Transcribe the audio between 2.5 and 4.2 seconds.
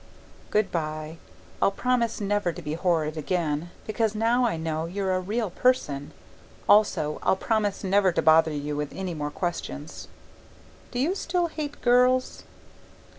to be horrid again, because